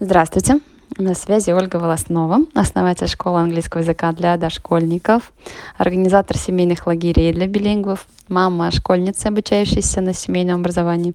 Здравствуйте, 0.00 0.60
на 0.96 1.16
связи 1.16 1.50
Ольга 1.50 1.78
Волоснова, 1.78 2.44
основатель 2.54 3.08
школы 3.08 3.40
английского 3.40 3.80
языка 3.80 4.12
для 4.12 4.36
дошкольников, 4.36 5.32
организатор 5.76 6.36
семейных 6.36 6.86
лагерей 6.86 7.32
для 7.32 7.48
билингвов, 7.48 8.06
мама 8.28 8.70
школьницы, 8.70 9.26
обучающаяся 9.26 10.00
на 10.00 10.14
семейном 10.14 10.60
образовании, 10.60 11.14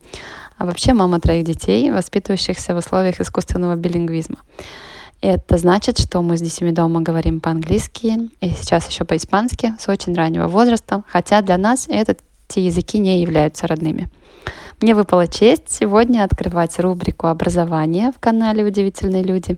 а 0.57 0.65
вообще 0.65 0.91
мама 0.91 1.21
троих 1.21 1.45
детей, 1.45 1.91
воспитывающихся 1.91 2.75
в 2.75 2.79
условиях 2.79 3.21
искусственного 3.21 3.77
билингвизма. 3.77 4.39
Это 5.21 5.57
значит, 5.57 5.97
что 5.97 6.21
мы 6.21 6.37
с 6.37 6.41
детьми 6.41 6.73
дома 6.73 6.99
говорим 6.99 7.39
по-английски 7.39 8.31
и 8.41 8.49
сейчас 8.49 8.89
еще 8.89 9.05
по-испански 9.05 9.75
с 9.79 9.87
очень 9.87 10.13
раннего 10.13 10.49
возраста, 10.49 11.05
хотя 11.07 11.41
для 11.41 11.57
нас 11.57 11.87
эти 11.87 12.59
языки 12.59 12.99
не 12.99 13.21
являются 13.21 13.65
родными. 13.65 14.09
Мне 14.83 14.95
выпала 14.95 15.29
честь 15.29 15.69
сегодня 15.69 16.25
открывать 16.25 16.77
рубрику 16.77 17.27
образования 17.27 18.11
в 18.11 18.19
канале 18.19 18.65
«Удивительные 18.65 19.23
люди». 19.23 19.57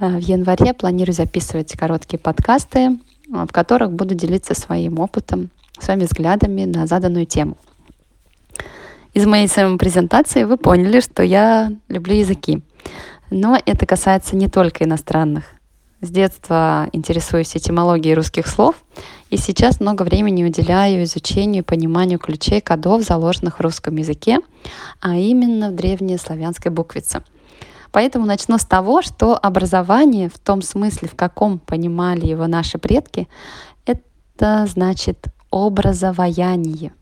Э, 0.00 0.16
в 0.16 0.18
январе 0.18 0.74
планирую 0.74 1.14
записывать 1.14 1.72
короткие 1.74 2.18
подкасты, 2.18 2.78
э, 2.78 2.88
в 3.28 3.52
которых 3.52 3.92
буду 3.92 4.16
делиться 4.16 4.54
своим 4.54 4.98
опытом, 4.98 5.50
своими 5.78 6.06
взглядами 6.06 6.64
на 6.64 6.88
заданную 6.88 7.26
тему. 7.26 7.56
Из 9.14 9.24
моей 9.26 9.46
самопрезентации 9.46 10.42
вы 10.42 10.56
поняли, 10.56 10.98
что 10.98 11.22
я 11.22 11.70
люблю 11.86 12.16
языки. 12.16 12.64
Но 13.30 13.56
это 13.64 13.86
касается 13.86 14.34
не 14.34 14.48
только 14.48 14.82
иностранных. 14.82 15.55
С 16.02 16.10
детства 16.10 16.90
интересуюсь 16.92 17.56
этимологией 17.56 18.14
русских 18.14 18.48
слов, 18.48 18.74
и 19.30 19.38
сейчас 19.38 19.80
много 19.80 20.02
времени 20.02 20.44
уделяю 20.44 21.04
изучению 21.04 21.62
и 21.62 21.66
пониманию 21.66 22.18
ключей 22.18 22.60
кодов, 22.60 23.02
заложенных 23.02 23.58
в 23.58 23.62
русском 23.62 23.96
языке, 23.96 24.40
а 25.00 25.16
именно 25.16 25.70
в 25.70 25.74
древней 25.74 26.18
славянской 26.18 26.70
буквице. 26.70 27.22
Поэтому 27.92 28.26
начну 28.26 28.58
с 28.58 28.66
того, 28.66 29.00
что 29.00 29.38
образование 29.38 30.28
в 30.28 30.38
том 30.38 30.60
смысле, 30.60 31.08
в 31.08 31.14
каком 31.14 31.58
понимали 31.58 32.26
его 32.26 32.46
наши 32.46 32.76
предки, 32.76 33.26
это 33.86 34.66
значит 34.66 35.24
образование. 35.50 36.92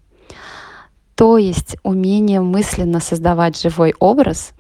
То 1.17 1.37
есть 1.37 1.77
умение 1.83 2.41
мысленно 2.41 3.01
создавать 3.01 3.61
живой 3.61 3.93
образ, 3.99 4.53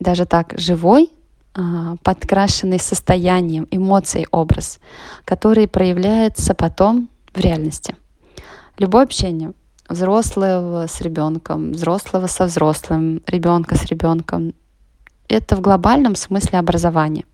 даже 0.00 0.24
так 0.24 0.54
живой, 0.56 1.10
подкрашенный 1.54 2.80
состоянием, 2.80 3.68
эмоцией 3.70 4.26
образ, 4.32 4.80
который 5.24 5.68
проявляется 5.68 6.54
потом 6.54 7.08
в 7.32 7.38
реальности. 7.38 7.96
Любое 8.78 9.04
общение 9.04 9.52
взрослого 9.88 10.86
с 10.88 11.00
ребенком, 11.00 11.72
взрослого 11.72 12.26
со 12.26 12.46
взрослым, 12.46 13.22
ребенка 13.26 13.76
с 13.76 13.84
ребенком, 13.84 14.54
это 15.28 15.54
в 15.56 15.60
глобальном 15.60 16.16
смысле 16.16 16.58
образование. 16.58 17.24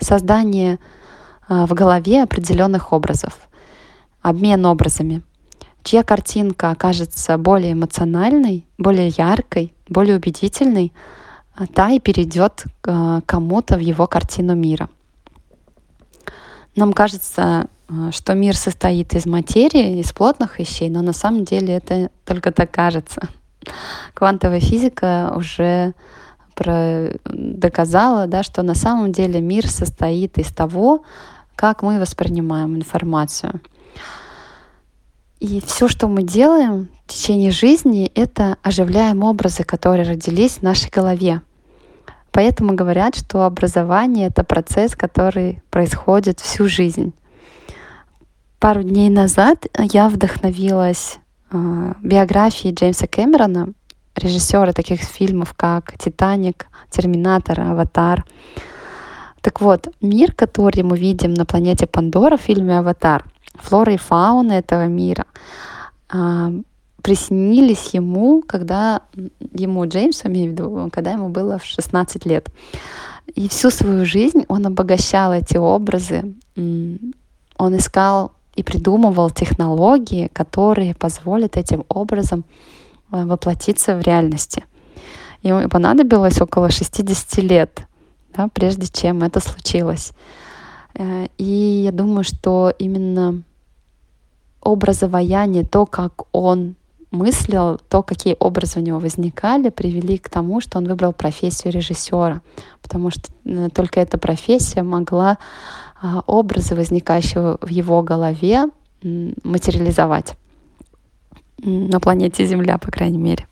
Создание 0.00 0.78
а, 1.48 1.66
в 1.66 1.72
голове 1.72 2.22
определенных 2.22 2.92
образов, 2.92 3.38
обмен 4.22 4.66
образами, 4.66 5.22
чья 5.84 6.02
картинка 6.02 6.70
окажется 6.70 7.38
более 7.38 7.72
эмоциональной, 7.74 8.66
более 8.76 9.08
яркой, 9.08 9.72
более 9.88 10.16
убедительной— 10.16 10.92
а 11.02 11.16
та 11.74 11.90
и 11.90 12.00
перейдет 12.00 12.64
к 12.80 13.22
кому-то 13.26 13.76
в 13.76 13.80
его 13.80 14.06
картину 14.06 14.54
мира. 14.54 14.88
Нам 16.76 16.92
кажется, 16.92 17.68
э, 17.88 18.10
что 18.12 18.34
мир 18.34 18.56
состоит 18.56 19.14
из 19.14 19.26
материи, 19.26 20.00
из 20.00 20.12
плотных 20.12 20.58
вещей, 20.58 20.90
но 20.90 21.02
на 21.02 21.12
самом 21.12 21.44
деле 21.44 21.74
это 21.74 22.10
только 22.24 22.52
так 22.52 22.70
кажется. 22.70 23.28
Квантовая 24.14 24.60
физика 24.60 25.32
уже 25.34 25.94
про... 26.54 27.12
доказала, 27.24 28.26
да, 28.26 28.42
что 28.42 28.62
на 28.62 28.74
самом 28.74 29.12
деле 29.12 29.40
мир 29.40 29.66
состоит 29.66 30.38
из 30.38 30.48
того, 30.48 31.04
как 31.54 31.82
мы 31.82 31.98
воспринимаем 31.98 32.76
информацию. 32.76 33.60
И 35.38 35.60
все, 35.64 35.86
что 35.88 36.08
мы 36.08 36.22
делаем 36.22 36.88
в 37.06 37.12
течение 37.12 37.50
жизни, 37.50 38.10
это 38.14 38.56
оживляем 38.62 39.22
образы, 39.22 39.64
которые 39.64 40.08
родились 40.08 40.58
в 40.58 40.62
нашей 40.62 40.90
голове. 40.90 41.42
Поэтому 42.32 42.74
говорят, 42.74 43.16
что 43.16 43.44
образование— 43.44 44.26
это 44.28 44.44
процесс, 44.44 44.96
который 44.96 45.62
происходит 45.70 46.40
всю 46.40 46.68
жизнь. 46.68 47.12
Пару 48.58 48.82
дней 48.82 49.10
назад 49.10 49.66
я 49.78 50.08
вдохновилась 50.08 51.18
э, 51.50 51.92
биографией 52.02 52.74
Джеймса 52.74 53.06
Кэмерона, 53.06 53.72
режиссера 54.16 54.72
таких 54.72 55.00
фильмов, 55.02 55.54
как 55.54 55.96
«Титаник», 55.98 56.66
«Терминатор», 56.90 57.60
«Аватар». 57.60 58.24
Так 59.42 59.60
вот, 59.60 59.88
мир, 60.00 60.32
который 60.32 60.82
мы 60.82 60.98
видим 60.98 61.34
на 61.34 61.44
планете 61.44 61.86
Пандора 61.86 62.38
в 62.38 62.42
фильме 62.42 62.78
«Аватар», 62.78 63.24
флора 63.62 63.94
и 63.94 63.96
фауна 63.96 64.52
этого 64.52 64.86
мира, 64.86 65.24
а, 66.08 66.52
приснились 67.02 67.94
ему, 67.94 68.42
когда 68.42 69.02
ему, 69.52 69.86
Джеймсу, 69.86 70.28
имею 70.28 70.50
в 70.50 70.52
виду, 70.52 70.90
когда 70.92 71.12
ему 71.12 71.28
было 71.28 71.58
в 71.58 71.64
16 71.64 72.26
лет. 72.26 72.48
И 73.34 73.48
всю 73.48 73.70
свою 73.70 74.04
жизнь 74.04 74.44
он 74.48 74.66
обогащал 74.66 75.32
эти 75.32 75.56
образы, 75.56 76.34
он 76.56 77.76
искал 77.76 78.32
и 78.56 78.62
придумывал 78.62 79.30
технологии, 79.30 80.28
которые 80.32 80.94
позволят 80.94 81.56
этим 81.56 81.84
образом 81.88 82.44
э, 83.12 83.24
воплотиться 83.24 83.96
в 83.96 84.00
реальности. 84.00 84.64
Ему 85.42 85.68
понадобилось 85.68 86.40
около 86.40 86.70
60 86.70 87.38
лет, 87.44 87.82
да, 88.34 88.48
прежде 88.52 88.86
чем 88.88 89.22
это 89.22 89.40
случилось. 89.40 90.12
Э, 90.98 91.26
и 91.38 91.82
я 91.84 91.92
думаю, 91.92 92.24
что 92.24 92.72
именно 92.78 93.42
образование, 94.60 95.64
то, 95.64 95.86
как 95.86 96.24
он 96.32 96.74
мыслил, 97.10 97.78
то, 97.88 98.02
какие 98.02 98.36
образы 98.38 98.80
у 98.80 98.82
него 98.82 98.98
возникали, 98.98 99.70
привели 99.70 100.18
к 100.18 100.28
тому, 100.28 100.60
что 100.60 100.78
он 100.78 100.88
выбрал 100.88 101.12
профессию 101.12 101.72
режиссера, 101.72 102.40
потому 102.82 103.10
что 103.10 103.30
э, 103.44 103.68
только 103.72 104.00
эта 104.00 104.18
профессия 104.18 104.82
могла 104.82 105.38
а, 106.00 106.22
образы, 106.26 106.74
возникающие 106.74 107.56
в 107.60 107.68
его 107.68 108.02
голове, 108.02 108.66
материализовать 109.02 110.36
на 111.58 112.00
планете 112.00 112.44
Земля, 112.44 112.76
по 112.78 112.90
крайней 112.90 113.18
мере. 113.18 113.46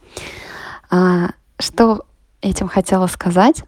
А, 0.90 1.30
что 1.58 2.04
этим 2.42 2.68
хотела 2.68 3.06
сказать? 3.06 3.64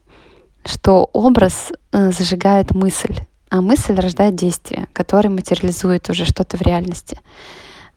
Что 0.65 1.09
образ 1.13 1.73
э, 1.93 2.11
зажигает 2.13 2.75
мысль, 2.75 3.15
а 3.51 3.61
мысль 3.61 3.95
рождает 3.95 4.35
действие, 4.35 4.89
которое 4.93 5.29
материализует 5.29 6.11
уже 6.11 6.25
что-то 6.25 6.57
в 6.57 6.63
реальности. 6.63 7.21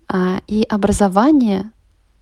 А, 0.08 0.42
и 0.48 0.64
образование 0.70 1.72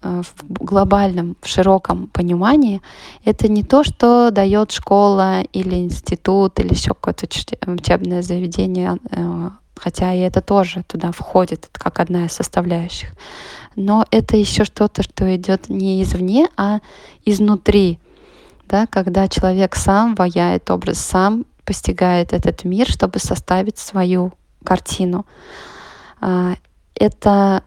э, 0.01 0.21
в 0.23 0.63
глобальном, 0.63 1.35
в 1.41 1.47
широком 1.47 2.07
понимании, 2.07 2.81
это 3.25 3.47
не 3.47 3.63
то, 3.63 3.83
что 3.83 4.31
дает 4.31 4.71
школа 4.71 5.41
или 5.41 5.75
институт 5.75 6.59
или 6.59 6.73
еще 6.73 6.89
какое-то 6.89 7.27
учебное 7.71 8.21
заведение, 8.21 8.97
э, 9.11 9.49
хотя 9.75 10.13
и 10.13 10.19
это 10.19 10.41
тоже 10.41 10.83
туда 10.87 11.11
входит 11.11 11.69
как 11.71 11.99
одна 11.99 12.25
из 12.25 12.33
составляющих. 12.33 13.09
Но 13.75 14.05
это 14.09 14.37
еще 14.37 14.65
что-то, 14.65 15.03
что 15.03 15.35
идет 15.35 15.69
не 15.69 16.01
извне, 16.01 16.47
а 16.57 16.79
изнутри, 17.25 17.99
да, 18.67 18.87
когда 18.87 19.27
человек 19.27 19.75
сам 19.75 20.15
ваяет 20.15 20.69
образ, 20.71 20.97
сам 20.97 21.45
постигает 21.67 22.31
этот 22.31 22.63
мир, 22.63 22.87
чтобы 22.87 23.19
составить 23.19 23.77
свою 23.77 24.31
картину. 24.63 25.25
А, 26.21 26.55
это, 26.95 27.61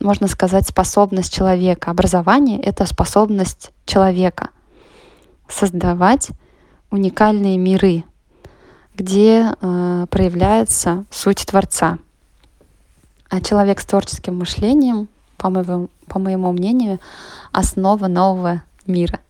можно 0.00 0.28
сказать, 0.28 0.68
способность 0.68 1.32
человека. 1.32 1.90
Образование— 1.90 2.60
это 2.62 2.84
способность 2.84 3.72
человека 3.86 4.50
создавать 5.48 6.28
уникальные 6.90 7.56
миры, 7.56 8.04
где 8.94 9.50
э, 9.60 10.06
проявляется 10.10 11.06
суть 11.10 11.44
Творца. 11.46 11.98
А 13.30 13.40
человек 13.40 13.80
с 13.80 13.86
творческим 13.86 14.38
мышлением, 14.38 15.08
по 15.38 15.48
моему, 15.48 15.88
по 16.06 16.18
моему 16.18 16.52
мнению, 16.52 17.00
основа 17.50 18.06
нового 18.08 18.62
мира. 18.86 19.20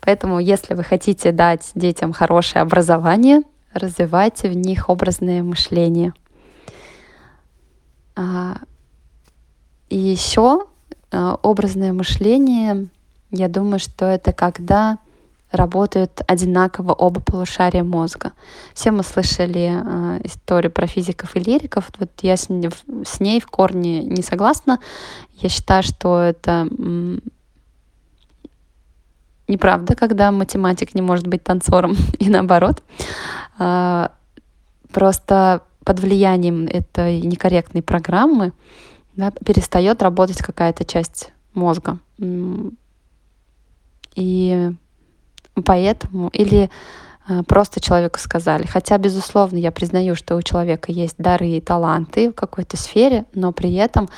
Поэтому, 0.00 0.38
если 0.38 0.74
вы 0.74 0.84
хотите 0.84 1.32
дать 1.32 1.70
детям 1.74 2.12
хорошее 2.12 2.62
образование, 2.62 3.42
развивайте 3.72 4.48
в 4.48 4.56
них 4.56 4.88
образное 4.88 5.42
мышление. 5.42 6.12
А, 8.16 8.56
и 9.88 9.98
еще 9.98 10.66
а, 11.10 11.38
образное 11.42 11.92
мышление, 11.92 12.88
я 13.30 13.48
думаю, 13.48 13.78
что 13.78 14.06
это 14.06 14.32
когда 14.32 14.98
работают 15.50 16.20
одинаково 16.26 16.92
оба 16.92 17.20
полушария 17.20 17.82
мозга. 17.82 18.32
Все 18.72 18.92
мы 18.92 19.02
слышали 19.02 19.72
э, 19.72 20.20
историю 20.24 20.70
про 20.70 20.86
физиков 20.86 21.34
и 21.34 21.40
лириков. 21.40 21.90
Вот 21.98 22.10
я 22.22 22.36
с, 22.36 22.46
с 22.46 23.20
ней 23.20 23.40
в 23.40 23.46
корне 23.46 24.04
не 24.04 24.22
согласна. 24.22 24.78
Я 25.34 25.48
считаю, 25.48 25.82
что 25.82 26.20
это 26.20 26.68
неправда, 29.50 29.94
когда 29.94 30.32
математик 30.32 30.94
не 30.94 31.02
может 31.02 31.26
быть 31.26 31.42
танцором 31.42 31.96
и 32.18 32.30
наоборот. 32.30 32.82
А, 33.58 34.12
просто 34.92 35.62
под 35.84 36.00
влиянием 36.00 36.66
этой 36.66 37.20
некорректной 37.20 37.82
программы 37.82 38.52
да, 39.16 39.30
перестает 39.30 40.02
работать 40.02 40.38
какая-то 40.38 40.84
часть 40.84 41.32
мозга. 41.54 41.98
И 44.14 44.70
поэтому, 45.64 46.28
или 46.28 46.70
а, 47.26 47.42
просто 47.42 47.80
человеку 47.80 48.18
сказали. 48.18 48.66
Хотя, 48.66 48.98
безусловно, 48.98 49.56
я 49.56 49.70
признаю, 49.72 50.14
что 50.14 50.36
у 50.36 50.42
человека 50.42 50.92
есть 50.92 51.16
дары 51.18 51.48
и 51.48 51.60
таланты 51.60 52.30
в 52.30 52.34
какой-то 52.34 52.76
сфере, 52.76 53.24
но 53.34 53.52
при 53.52 53.74
этом 53.74 54.08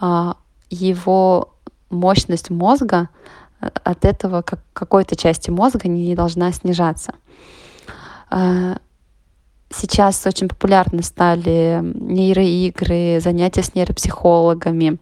а, 0.00 0.36
его 0.70 1.54
мощность 1.90 2.50
мозга 2.50 3.08
от 3.60 4.04
этого 4.04 4.42
как 4.42 4.60
какой-то 4.72 5.16
части 5.16 5.50
мозга 5.50 5.88
не 5.88 6.14
должна 6.14 6.52
снижаться. 6.52 7.14
Сейчас 9.70 10.26
очень 10.26 10.48
популярны 10.48 11.02
стали 11.02 11.80
нейроигры, 11.82 13.20
занятия 13.20 13.62
с 13.62 13.74
нейропсихологами. 13.74 14.98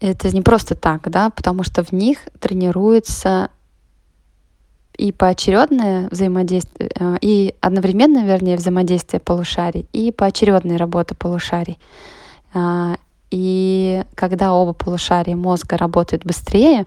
Это 0.00 0.34
не 0.34 0.42
просто 0.42 0.74
так, 0.74 1.10
да, 1.10 1.30
потому 1.30 1.62
что 1.62 1.84
в 1.84 1.92
них 1.92 2.18
тренируется 2.40 3.50
и 4.96 5.12
поочередное 5.12 6.08
взаимодействие, 6.10 6.90
э, 6.94 7.16
и 7.20 7.54
одновременное, 7.60 8.24
вернее, 8.24 8.56
взаимодействие 8.56 9.20
полушарий, 9.20 9.86
и 9.92 10.10
поочередная 10.10 10.78
работа 10.78 11.14
полушарий. 11.14 11.78
А, 13.26 13.36
и 13.36 14.04
когда 14.14 14.52
оба 14.54 14.72
полушария 14.72 15.36
мозга 15.36 15.76
работают 15.76 16.24
быстрее, 16.24 16.86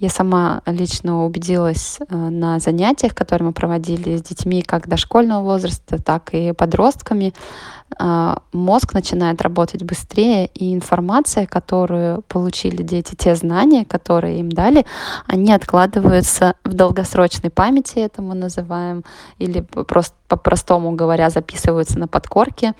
я 0.00 0.10
сама 0.10 0.60
лично 0.66 1.24
убедилась 1.24 1.98
э, 2.00 2.14
на 2.16 2.58
занятиях, 2.58 3.14
которые 3.14 3.46
мы 3.46 3.52
проводили 3.52 4.16
с 4.16 4.22
детьми 4.22 4.60
как 4.62 4.88
дошкольного 4.88 5.42
возраста, 5.42 6.02
так 6.02 6.34
и 6.34 6.52
подростками. 6.52 7.32
Э, 7.98 8.34
мозг 8.52 8.92
начинает 8.92 9.40
работать 9.40 9.84
быстрее, 9.84 10.46
и 10.46 10.74
информация, 10.74 11.46
которую 11.46 12.22
получили 12.22 12.82
дети, 12.82 13.14
те 13.14 13.36
знания, 13.36 13.84
которые 13.84 14.40
им 14.40 14.50
дали, 14.50 14.84
они 15.26 15.52
откладываются 15.52 16.54
в 16.64 16.74
долгосрочной 16.74 17.50
памяти, 17.50 18.00
это 18.00 18.20
мы 18.20 18.34
называем, 18.34 19.04
или 19.38 19.60
просто 19.60 20.16
по-простому 20.26 20.92
говоря, 20.92 21.30
записываются 21.30 21.98
на 22.00 22.08
подкорке. 22.08 22.74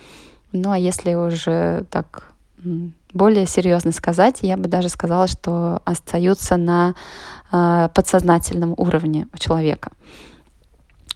Ну 0.53 0.73
а 0.73 0.79
если 0.79 1.15
уже 1.15 1.85
так 1.91 2.34
более 3.13 3.47
серьезно 3.47 3.93
сказать, 3.93 4.39
я 4.43 4.57
бы 4.57 4.69
даже 4.69 4.89
сказала, 4.89 5.27
что 5.27 5.81
остаются 5.85 6.57
на 6.57 6.95
э, 7.53 7.89
подсознательном 7.95 8.75
уровне 8.77 9.29
у 9.33 9.39
человека. 9.39 9.91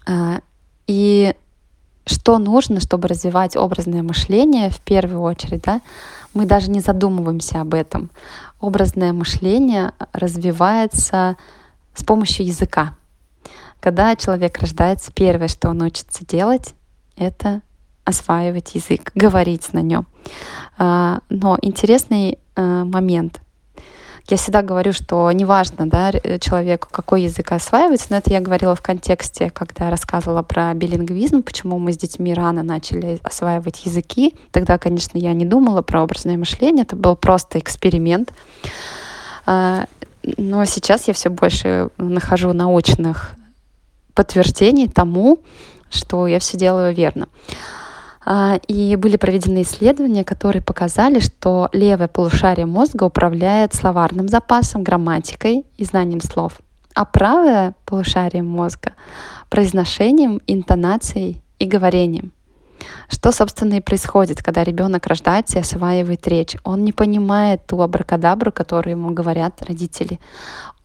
Э, 0.07 0.41
и 0.87 1.35
что 2.07 2.39
нужно, 2.39 2.81
чтобы 2.81 3.09
развивать 3.09 3.57
образное 3.57 4.03
мышление 4.03 4.71
в 4.71 4.81
первую 4.81 5.21
очередь, 5.23 5.63
да, 5.63 5.83
мы 6.35 6.47
даже 6.47 6.71
не 6.71 6.81
задумываемся 6.81 7.61
об 7.61 7.75
этом. 7.75 8.11
Образное 8.61 9.13
мышление 9.13 9.93
развивается 10.13 11.37
с 11.95 12.05
помощью 12.05 12.47
языка. 12.47 12.95
Когда 13.81 14.17
человек 14.17 14.59
рождается, 14.59 15.13
первое, 15.13 15.49
что 15.49 15.69
он 15.69 15.83
учится 15.83 16.27
делать, 16.27 16.75
это 17.17 17.63
осваивать 18.09 18.75
язык, 18.75 19.11
говорить 19.15 19.73
на 19.73 19.81
нем. 19.81 20.07
А, 20.79 21.21
но 21.29 21.59
интересный 21.61 22.39
а, 22.57 22.85
момент. 22.85 23.41
Я 24.29 24.37
всегда 24.37 24.61
говорю, 24.61 24.93
что 24.93 25.31
неважно 25.33 25.89
да, 25.89 26.13
человеку, 26.39 26.89
какой 26.91 27.23
язык 27.23 27.51
осваивается, 27.53 28.09
но 28.11 28.19
это 28.19 28.31
я 28.31 28.41
говорила 28.41 28.75
в 28.75 28.83
контексте, 28.83 29.49
когда 29.49 29.89
рассказывала 29.89 30.43
про 30.43 30.75
билингвизм, 30.75 31.43
почему 31.43 31.79
мы 31.79 31.95
с 31.95 31.97
детьми 31.97 32.35
рано 32.35 32.63
начали 32.63 33.21
осваивать 33.23 33.87
языки. 33.87 34.35
Тогда, 34.51 34.77
конечно, 34.77 35.17
я 35.17 35.33
не 35.33 35.47
думала 35.47 35.81
про 35.81 36.03
образное 36.03 36.37
мышление, 36.37 36.85
это 36.85 36.95
был 36.95 37.17
просто 37.17 37.59
эксперимент. 37.59 38.35
А, 39.47 39.87
но 40.37 40.65
сейчас 40.67 41.09
я 41.09 41.15
все 41.15 41.31
больше 41.31 41.89
нахожу 41.97 42.53
научных 42.53 43.35
подтверждений 44.13 44.89
тому, 44.89 45.39
что 45.91 46.27
я 46.27 46.39
все 46.39 46.59
делаю 46.59 46.95
верно. 46.95 47.29
А, 48.31 48.61
и 48.69 48.95
были 48.97 49.17
проведены 49.17 49.63
исследования, 49.63 50.23
которые 50.23 50.61
показали, 50.61 51.19
что 51.19 51.71
левое 51.73 52.09
полушарие 52.09 52.67
мозга 52.67 53.05
управляет 53.05 53.73
словарным 53.73 54.29
запасом, 54.29 54.83
грамматикой 54.83 55.65
и 55.79 55.85
знанием 55.87 56.21
слов, 56.21 56.59
а 56.93 57.07
правое 57.07 57.75
полушарие 57.87 58.43
мозга— 58.43 58.93
произношением, 59.49 60.43
интонацией 60.47 61.41
и 61.59 61.65
говорением. 61.65 62.33
Что, 63.09 63.33
собственно, 63.33 63.77
и 63.77 63.81
происходит, 63.81 64.43
когда 64.43 64.63
ребенок 64.63 65.07
рождается 65.07 65.57
и 65.57 65.63
осваивает 65.63 66.29
речь. 66.29 66.55
Он 66.65 66.85
не 66.85 66.93
понимает 66.93 67.67
ту 67.67 67.81
абракадабру, 67.81 68.53
которую 68.53 68.99
ему 68.99 69.11
говорят 69.13 69.63
родители. 69.63 70.21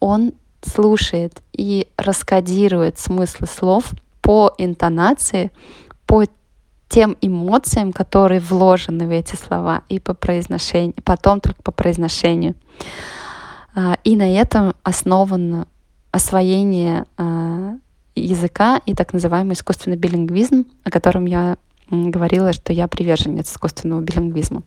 Он 0.00 0.32
слушает 0.62 1.42
и 1.52 1.88
раскодирует 1.98 2.98
смыслы 2.98 3.46
слов 3.48 3.90
по 4.22 4.54
интонации, 4.56 5.52
по 6.06 6.24
тем 6.94 7.16
эмоциям, 7.20 7.92
которые 7.92 8.40
вложены 8.40 9.08
в 9.08 9.10
эти 9.10 9.34
слова, 9.34 9.82
и 9.88 9.98
по 9.98 10.14
произношению, 10.14 10.94
потом 11.02 11.40
только 11.40 11.60
по 11.60 11.72
произношению. 11.72 12.54
А, 13.74 13.98
и 14.04 14.14
на 14.14 14.32
этом 14.32 14.74
основано 14.84 15.66
освоение 16.12 17.06
а, 17.16 17.72
языка 18.14 18.80
и 18.86 18.94
так 18.94 19.12
называемый 19.12 19.54
искусственный 19.54 19.96
билингвизм, 19.96 20.66
о 20.84 20.90
котором 20.92 21.24
я 21.24 21.56
говорила, 21.90 22.52
что 22.52 22.72
я 22.72 22.86
приверженец 22.86 23.50
искусственного 23.50 24.00
билингвизма. 24.00 24.62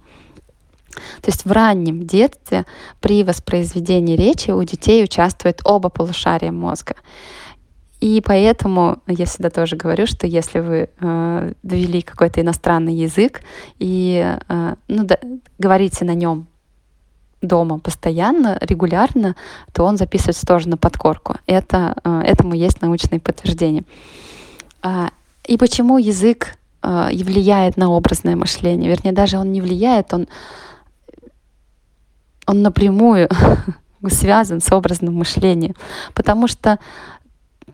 То 1.21 1.27
есть 1.27 1.45
в 1.45 1.51
раннем 1.53 2.06
детстве 2.06 2.65
при 3.00 3.24
воспроизведении 3.24 4.18
речи 4.18 4.51
у 4.51 4.62
детей 4.63 5.01
участвуют 5.01 5.62
оба 5.63 5.88
полушария 5.88 6.51
мозга. 6.51 6.95
И 8.00 8.22
поэтому 8.22 9.00
я 9.08 9.26
всегда 9.26 9.50
тоже 9.50 9.76
говорю, 9.76 10.06
что 10.06 10.28
если 10.28 10.60
вы 10.60 10.90
э, 11.00 11.54
довели 11.64 12.02
какой-то 12.02 12.42
иностранный 12.42 12.94
язык 12.94 13.42
и 13.80 14.38
э, 14.48 14.76
ну, 14.88 15.04
да, 15.04 15.18
говорите 15.58 16.06
на 16.06 16.14
нем 16.14 16.48
дома 17.42 17.80
постоянно, 17.80 18.58
регулярно, 18.62 19.36
то 19.74 19.84
он 19.84 19.98
записывается 19.98 20.46
тоже 20.46 20.70
на 20.70 20.78
подкорку. 20.78 21.38
Это, 21.48 21.96
э, 22.04 22.22
этому 22.26 22.54
есть 22.54 22.82
научные 22.82 23.20
подтверждения. 23.20 23.84
А, 24.84 25.10
и 25.46 25.58
почему 25.58 25.98
язык 25.98 26.56
э, 26.84 27.10
влияет 27.12 27.77
на 27.77 27.89
образное 27.89 28.36
мышление? 28.36 28.92
Вернее, 28.92 29.12
даже 29.12 29.39
он 29.39 29.51
не 29.51 29.62
влияет, 29.62 30.13
он, 30.13 30.27
он 32.46 32.62
напрямую 32.62 33.27
связан 34.10 34.62
с 34.62 34.72
образным 34.72 35.16
мышлением. 35.16 35.75
Потому 36.13 36.48
что 36.48 36.77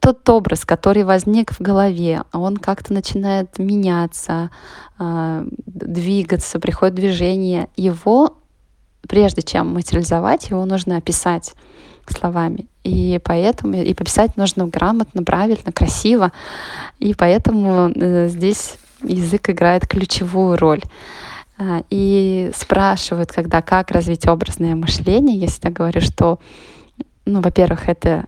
тот 0.04 0.28
образ, 0.30 0.66
который 0.66 1.06
возник 1.06 1.54
в 1.54 1.62
голове, 1.62 2.24
он 2.34 2.58
как-то 2.58 2.92
начинает 2.92 3.58
меняться, 3.58 4.52
а, 5.00 5.46
двигаться, 5.66 6.60
приходит 6.60 6.96
движение, 6.96 7.70
его, 7.78 8.36
прежде 9.08 9.44
чем 9.44 9.74
материализовать, 9.74 10.50
его 10.50 10.66
нужно 10.66 10.98
описать 10.98 11.54
словами. 12.06 12.66
И 12.84 13.18
поэтому 13.24 13.76
и 13.76 13.94
пописать 13.94 14.36
нужно 14.36 14.68
грамотно, 14.68 15.24
правильно, 15.24 15.72
красиво. 15.72 16.34
И 17.00 17.14
поэтому 17.14 17.90
э, 17.96 18.28
здесь 18.28 18.76
язык 19.04 19.52
играет 19.52 19.88
ключевую 19.88 20.58
роль. 20.58 20.82
А, 21.58 21.84
и 21.90 22.52
спрашивают, 22.54 23.32
когда 23.32 23.62
как 23.62 23.92
развить 23.92 24.28
образное 24.28 24.76
мышление, 24.76 25.38
я 25.38 25.48
всегда 25.48 25.70
говорю, 25.70 26.02
что, 26.02 26.40
ну, 27.26 27.40
во-первых, 27.40 27.88
это 27.88 28.26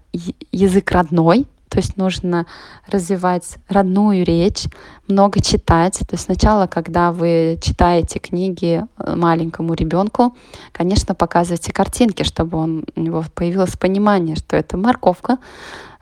язык 0.53 0.89
родной, 0.91 1.45
то 1.75 1.81
есть 1.81 1.97
нужно 1.97 2.45
развивать 2.87 3.57
родную 3.67 4.23
речь, 4.23 4.63
много 5.09 5.41
читать. 5.41 5.99
То 5.99 6.13
есть 6.13 6.23
сначала, 6.23 6.67
когда 6.67 7.11
вы 7.11 7.59
читаете 7.61 8.19
книги 8.19 8.85
э, 8.97 9.15
маленькому 9.15 9.73
ребенку, 9.73 10.37
конечно, 10.71 11.15
показывайте 11.15 11.73
картинки, 11.73 12.23
чтобы 12.23 12.57
он, 12.57 12.85
у 12.95 13.01
него 13.01 13.25
появилось 13.33 13.75
понимание, 13.75 14.37
что 14.37 14.55
это 14.55 14.77
морковка, 14.77 15.37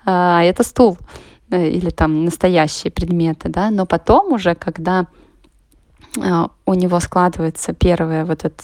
а 0.05 0.43
это 0.43 0.61
стул 0.61 0.99
э, 1.49 1.69
или 1.69 1.89
там 1.89 2.25
настоящие 2.25 2.91
предметы, 2.91 3.49
да, 3.49 3.71
но 3.71 3.87
потом 3.87 4.33
уже, 4.33 4.53
когда 4.53 5.07
э, 6.17 6.47
у 6.67 6.73
него 6.75 6.99
складывается 6.99 7.73
первый 7.73 8.25
вот 8.25 8.45
этот 8.45 8.61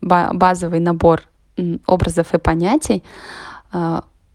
базовый 0.00 0.80
набор 0.80 1.22
образов 1.86 2.34
и 2.34 2.38
понятий, 2.38 3.04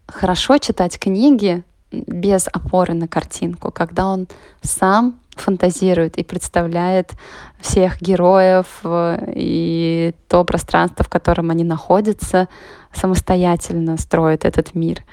хорошо 0.08 0.58
читать 0.58 0.98
книги 1.00 1.64
без 2.08 2.48
опоры 2.52 2.94
на 2.94 3.08
картинку, 3.08 3.72
когда 3.72 4.08
он 4.08 4.28
сам 4.62 5.20
фантазирует 5.36 6.18
и 6.18 6.24
представляет 6.24 7.12
всех 7.60 8.02
героев 8.02 8.68
э, 8.84 9.34
и 9.36 10.14
то 10.28 10.44
пространство, 10.44 11.04
в 11.04 11.10
котором 11.10 11.50
они 11.50 11.64
находятся, 11.64 12.50
самостоятельно 12.94 13.98
строит 13.98 14.46
этот 14.46 14.76
мир. 14.76 15.04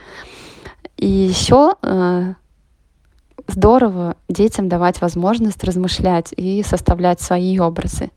И 0.96 1.08
еще 1.08 1.76
э, 1.82 2.34
здорово 3.48 4.16
детям 4.28 4.68
давать 4.68 5.00
возможность 5.00 5.64
размышлять 5.64 6.32
и 6.36 6.62
составлять 6.62 7.20
свои 7.20 7.58
образы. 7.58 8.10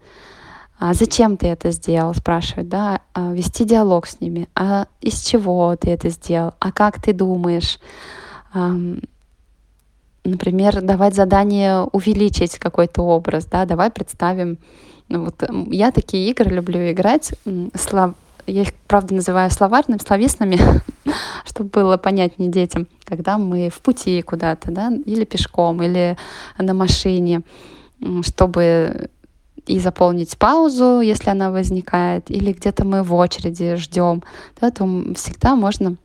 А 0.80 0.94
зачем 0.94 1.38
ты 1.38 1.48
это 1.48 1.72
сделал, 1.72 2.14
спрашивают, 2.14 2.68
да, 2.68 3.02
а 3.14 3.32
вести 3.32 3.64
диалог 3.64 4.06
с 4.06 4.20
ними, 4.20 4.50
а 4.54 4.88
из 5.00 5.22
чего 5.22 5.76
ты 5.78 5.92
это 5.92 6.10
сделал, 6.10 6.56
а 6.60 6.72
как 6.74 7.02
ты 7.02 7.14
думаешь, 7.14 7.80
например, 10.24 10.82
давать 10.82 11.16
задание 11.16 11.82
увеличить 11.92 12.58
какой-то 12.58 13.02
образ, 13.02 13.46
да, 13.46 13.66
давай 13.66 13.90
представим, 13.90 14.58
ну, 15.10 15.26
вот 15.26 15.44
я 15.72 15.92
такие 15.92 16.30
игры 16.30 16.50
люблю 16.50 16.92
играть, 16.92 17.34
слов... 17.76 18.14
я 18.48 18.62
их, 18.62 18.74
правда, 18.88 19.16
называю 19.16 19.52
словарными, 19.52 20.00
словесными, 20.00 20.60
чтобы 21.46 21.70
было 21.70 21.98
понятнее 21.98 22.50
детям, 22.50 22.88
когда 23.04 23.38
мы 23.38 23.70
в 23.70 23.82
пути 23.82 24.22
куда-то, 24.22 24.72
да, 24.72 24.92
или 25.06 25.26
пешком, 25.26 25.84
или 25.84 26.18
на 26.58 26.74
машине, 26.74 27.42
чтобы 28.22 29.10
и 29.66 29.80
заполнить 29.80 30.38
паузу, 30.38 31.00
если 31.00 31.30
она 31.30 31.52
возникает, 31.52 32.30
или 32.30 32.52
где-то 32.52 32.86
мы 32.86 33.04
в 33.04 33.14
очереди 33.14 33.76
ждем, 33.76 34.24
да, 34.60 34.72
то 34.72 34.86
всегда 35.16 35.56
можно 35.56 35.96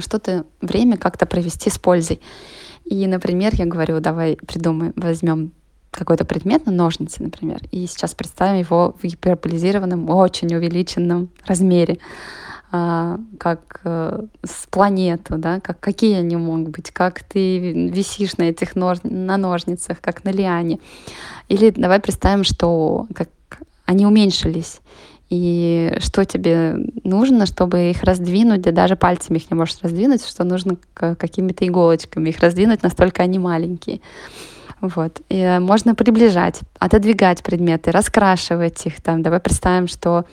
что-то 0.00 0.44
время 0.60 0.96
как-то 0.96 1.26
провести 1.26 1.70
с 1.70 1.78
пользой. 1.78 2.20
И, 2.84 3.06
например, 3.06 3.54
я 3.54 3.66
говорю, 3.66 4.00
давай 4.00 4.36
придумаем, 4.36 4.92
возьмем 4.96 5.52
какой-то 5.90 6.24
предмет 6.24 6.66
на 6.66 6.72
ножницы, 6.72 7.22
например, 7.22 7.60
и 7.70 7.86
сейчас 7.86 8.14
представим 8.14 8.60
его 8.60 8.94
в 9.00 9.04
гиперболизированном, 9.04 10.08
очень 10.08 10.54
увеличенном 10.54 11.30
размере, 11.44 11.98
а, 12.72 13.18
как 13.38 13.80
э, 13.82 14.22
с 14.44 14.66
планету, 14.70 15.38
да, 15.38 15.58
как 15.58 15.80
какие 15.80 16.18
они 16.18 16.36
могут 16.36 16.68
быть, 16.68 16.92
как 16.92 17.24
ты 17.24 17.88
висишь 17.88 18.36
на 18.36 18.44
этих 18.44 18.76
нож, 18.76 18.98
на 19.02 19.36
ножницах, 19.36 20.00
как 20.00 20.22
на 20.22 20.30
лиане. 20.30 20.78
Или 21.48 21.70
давай 21.70 21.98
представим, 21.98 22.44
что 22.44 23.08
как 23.12 23.28
они 23.86 24.06
уменьшились, 24.06 24.80
и 25.30 25.94
что 26.00 26.24
тебе 26.24 26.74
нужно, 27.04 27.46
чтобы 27.46 27.90
их 27.90 28.02
раздвинуть, 28.02 28.62
да 28.62 28.72
даже 28.72 28.96
пальцами 28.96 29.38
их 29.38 29.50
не 29.50 29.56
можешь 29.56 29.78
раздвинуть, 29.80 30.26
что 30.26 30.42
нужно 30.42 30.76
какими-то 30.92 31.66
иголочками 31.66 32.30
их 32.30 32.40
раздвинуть, 32.40 32.82
настолько 32.82 33.22
они 33.22 33.38
маленькие. 33.38 34.00
Вот. 34.80 35.20
И 35.28 35.36
э, 35.38 35.60
можно 35.60 35.94
приближать, 35.94 36.60
отодвигать 36.78 37.42
предметы, 37.42 37.90
раскрашивать 37.90 38.86
их. 38.86 39.02
Там, 39.02 39.22
давай 39.22 39.40
представим, 39.40 39.88
что 39.88 40.24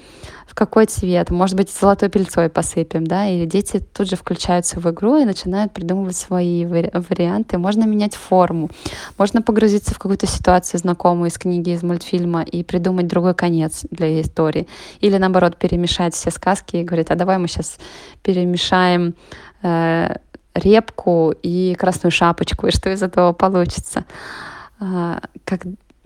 в 0.47 0.55
какой 0.55 0.85
цвет, 0.85 1.29
может 1.29 1.57
быть, 1.57 1.69
золотой 1.69 2.09
пыльцой 2.09 2.49
посыпем, 2.49 3.05
да, 3.05 3.27
и 3.27 3.45
дети 3.45 3.79
тут 3.93 4.09
же 4.09 4.15
включаются 4.15 4.79
в 4.79 4.89
игру 4.89 5.17
и 5.17 5.25
начинают 5.25 5.73
придумывать 5.73 6.15
свои 6.15 6.65
варианты. 6.65 7.57
Можно 7.57 7.83
менять 7.83 8.15
форму, 8.15 8.69
можно 9.17 9.41
погрузиться 9.41 9.93
в 9.93 9.99
какую-то 9.99 10.25
ситуацию 10.25 10.79
знакомую 10.79 11.29
из 11.29 11.37
книги, 11.37 11.71
из 11.71 11.83
мультфильма 11.83 12.43
и 12.43 12.63
придумать 12.63 13.07
другой 13.07 13.35
конец 13.35 13.85
для 13.91 14.21
истории. 14.21 14.67
Или, 15.01 15.17
наоборот, 15.17 15.57
перемешать 15.57 16.15
все 16.15 16.31
сказки 16.31 16.77
и 16.77 16.83
говорить, 16.83 17.09
а 17.09 17.15
давай 17.15 17.37
мы 17.37 17.49
сейчас 17.49 17.77
перемешаем 18.23 19.13
э, 19.61 20.15
репку 20.57 21.33
и 21.41 21.75
красную 21.75 22.11
шапочку, 22.11 22.67
и 22.67 22.71
что 22.71 22.91
из 22.91 23.03
этого 23.03 23.33
получится. 23.33 24.05
А, 24.79 25.21
как, 25.45 25.61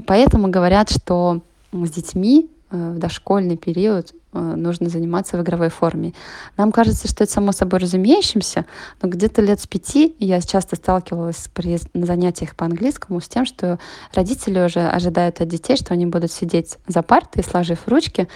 поэтому 0.05 0.49
говорят, 0.49 0.89
что 0.89 1.41
с 1.71 1.89
детьми 1.89 2.49
э, 2.69 2.91
в 2.91 2.99
дошкольный 2.99 3.57
период 3.57 4.13
э, 4.33 4.39
нужно 4.39 4.89
заниматься 4.89 5.37
в 5.37 5.41
игровой 5.41 5.69
форме. 5.69 6.13
Нам 6.57 6.71
кажется, 6.71 7.07
что 7.07 7.23
это 7.23 7.33
само 7.33 7.51
собой 7.51 7.79
разумеющимся, 7.79 8.65
но 9.01 9.09
где-то 9.09 9.41
лет 9.41 9.59
с 9.59 9.67
пяти 9.67 10.15
я 10.19 10.41
часто 10.41 10.75
сталкивалась 10.75 11.49
при 11.53 11.79
на 11.93 12.05
занятиях 12.05 12.55
по 12.55 12.65
английскому 12.65 13.21
с 13.21 13.27
тем, 13.27 13.45
что 13.45 13.79
родители 14.13 14.59
уже 14.59 14.81
ожидают 14.81 15.41
от 15.41 15.47
детей, 15.47 15.77
что 15.77 15.93
они 15.93 16.05
будут 16.05 16.31
сидеть 16.31 16.77
за 16.87 17.01
партой, 17.01 17.43
сложив 17.43 17.87
ручки 17.87 18.27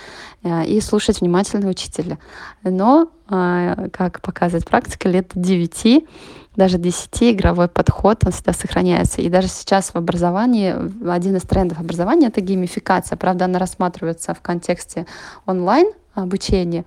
э, 0.44 0.66
и 0.66 0.80
слушать 0.82 1.22
внимательно 1.22 1.70
учителя. 1.70 2.18
Но, 2.64 3.10
как 3.28 4.22
показывает 4.22 4.66
практика, 4.66 5.10
лет 5.10 5.32
девяти 5.34 6.08
даже 6.56 6.78
10 6.78 7.24
игровой 7.24 7.68
подход, 7.68 8.26
он 8.26 8.32
всегда 8.32 8.54
сохраняется. 8.54 9.22
И 9.22 9.30
даже 9.30 9.48
сейчас 9.48 9.90
в 9.90 9.96
образовании, 9.96 10.74
один 11.10 11.36
из 11.36 11.42
трендов 11.44 11.80
образования— 11.80 12.28
это 12.30 12.42
геймификация. 12.42 13.18
Правда, 13.18 13.46
она 13.46 13.60
рассматривается 13.60 14.34
в 14.34 14.42
контексте 14.42 15.06
онлайн 15.46 15.92
обучения, 16.14 16.86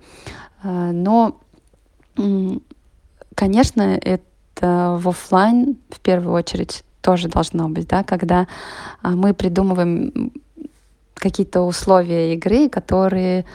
э, 0.63 0.91
но, 0.91 1.37
конечно, 3.35 3.81
это 3.81 4.97
в 4.99 5.07
офлайн 5.07 5.77
в 5.89 5.99
первую 5.99 6.33
очередь 6.33 6.83
тоже 7.01 7.29
должно 7.29 7.69
быть, 7.69 7.87
да, 7.87 8.03
когда 8.03 8.47
а, 9.01 9.11
мы 9.11 9.33
придумываем 9.33 10.33
какие-то 11.13 11.61
условия 11.61 12.33
игры, 12.33 12.67
которые 12.67 13.45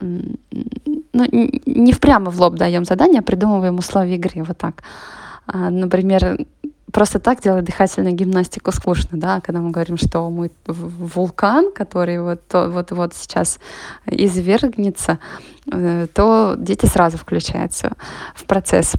ну, 0.00 1.26
не 1.66 1.92
впрямо 1.92 2.30
в 2.30 2.40
лоб 2.40 2.54
даем 2.54 2.84
задание, 2.84 3.20
а 3.20 3.22
придумываем 3.22 3.78
условия 3.78 4.16
игры, 4.16 4.42
вот 4.42 4.58
так. 4.58 4.82
А, 5.46 5.70
например, 5.70 6.38
просто 6.92 7.18
так 7.18 7.42
делать 7.42 7.64
дыхательную 7.64 8.14
гимнастику 8.14 8.72
скучно, 8.72 9.18
да, 9.18 9.40
когда 9.40 9.60
мы 9.60 9.70
говорим, 9.70 9.96
что 9.96 10.28
мы 10.30 10.50
вулкан, 10.66 11.72
который 11.72 12.20
вот 12.20 12.42
вот 12.52 12.90
вот 12.90 13.14
сейчас 13.14 13.58
извергнется, 14.06 15.18
э, 15.70 16.06
то 16.12 16.54
дети 16.58 16.86
сразу 16.86 17.18
включаются 17.18 17.92
в 18.34 18.44
процесс. 18.44 18.94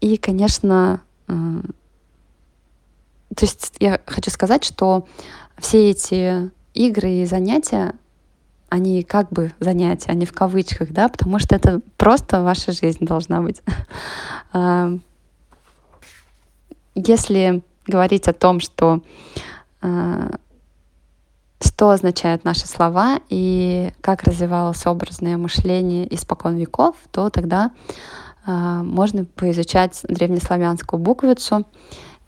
И, 0.00 0.16
конечно, 0.16 1.00
э, 1.28 1.32
то 3.34 3.44
есть 3.44 3.74
я 3.78 4.00
хочу 4.06 4.30
сказать, 4.30 4.64
что 4.64 5.06
все 5.58 5.90
эти 5.90 6.50
игры 6.74 7.10
и 7.10 7.26
занятия, 7.26 7.94
они 8.68 9.02
как 9.02 9.30
бы 9.30 9.52
занятия, 9.60 10.10
они 10.10 10.24
в 10.24 10.32
кавычках, 10.32 10.90
да, 10.90 11.08
потому 11.08 11.38
что 11.38 11.54
это 11.54 11.80
просто 11.96 12.42
ваша 12.42 12.72
жизнь 12.72 13.04
должна 13.04 13.42
быть. 13.42 13.60
А, 14.52 14.92
если 16.94 17.62
говорить 17.86 18.28
о 18.28 18.32
том, 18.32 18.60
что 18.60 19.02
а, 19.80 20.30
что 21.64 21.90
означают 21.90 22.44
наши 22.44 22.66
слова 22.66 23.20
и 23.28 23.92
как 24.00 24.24
развивалось 24.24 24.84
образное 24.86 25.36
мышление 25.36 26.12
испокон 26.14 26.56
веков, 26.56 26.96
то 27.10 27.30
тогда 27.30 27.70
а, 28.44 28.82
можно 28.82 29.24
поизучать 29.24 30.00
древнеславянскую 30.08 31.00
буквицу 31.00 31.64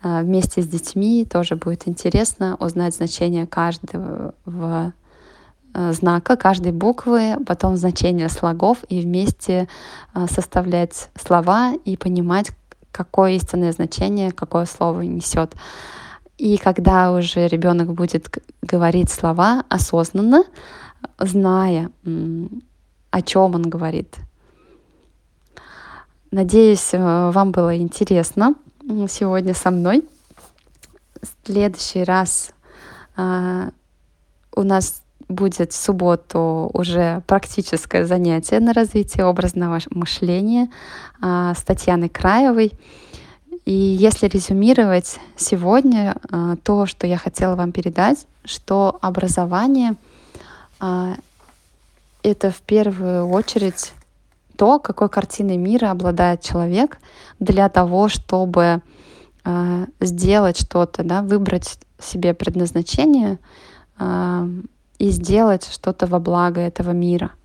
вместе 0.04 0.62
с 0.62 0.66
детьми. 0.66 1.24
Тоже 1.24 1.56
будет 1.56 1.88
интересно 1.88 2.56
узнать 2.60 2.94
значение 2.94 3.46
каждого 3.46 4.34
Э, 5.74 5.92
знака, 5.92 6.36
каждой 6.36 6.72
буквы, 6.72 7.36
потом 7.44 7.76
значение 7.76 8.28
слогов 8.28 8.78
и 8.88 9.00
вместе 9.00 9.68
э, 10.14 10.26
составлять 10.30 11.10
слова 11.20 11.72
и 11.84 11.96
понимать, 11.96 12.52
какое 12.92 13.32
истинное 13.32 13.72
значение 13.72 14.30
какое 14.30 14.66
слово 14.66 15.00
несет. 15.00 15.54
И 16.38 16.58
когда 16.58 17.12
уже 17.12 17.48
ребенок 17.48 17.92
будет 17.92 18.28
говорить 18.62 19.10
слова 19.10 19.64
осознанно, 19.68 20.44
зная, 21.18 21.90
о 23.10 23.22
чем 23.22 23.54
он 23.56 23.62
говорит. 23.68 24.14
Надеюсь, 26.30 26.90
э, 26.92 27.30
вам 27.32 27.50
было 27.50 27.76
интересно 27.76 28.54
сегодня 29.08 29.54
со 29.54 29.70
мной. 29.70 30.04
В 31.20 31.46
следующий 31.46 32.04
раз 32.04 32.50
у 33.16 34.62
нас 34.62 35.02
будет 35.28 35.72
в 35.72 35.76
субботу 35.76 36.70
уже 36.72 37.22
практическое 37.26 38.06
занятие 38.06 38.60
на 38.60 38.72
развитие 38.72 39.26
образного 39.26 39.80
мышления 39.90 40.70
а, 41.20 41.54
с 41.54 41.62
Татьяной 41.62 42.08
Краевой. 42.08 42.72
И 43.64 43.72
если 43.72 44.28
резюмировать 44.28 45.18
сегодня 45.36 46.16
а, 46.30 46.56
то, 46.62 46.86
что 46.86 47.06
я 47.06 47.16
хотела 47.16 47.56
вам 47.56 47.72
передать, 47.72 48.26
что 48.44 48.98
образование 49.00 49.96
а, 50.80 51.16
это 52.22 52.50
в 52.50 52.60
первую 52.60 53.28
очередь 53.28 53.92
то, 54.56 54.78
какой 54.78 55.08
картиной 55.08 55.56
мира 55.56 55.90
обладает 55.90 56.40
человек 56.42 56.98
для 57.40 57.68
того, 57.68 58.08
чтобы 58.08 58.80
сделать 60.00 60.58
что-то, 60.58 61.02
да, 61.02 61.22
выбрать 61.22 61.78
себе 61.98 62.34
предназначение, 62.34 63.38
и 64.98 65.10
сделать 65.10 65.68
что-то 65.70 66.06
во 66.06 66.18
благо 66.18 66.60
этого 66.60 66.92
мира— 66.92 67.32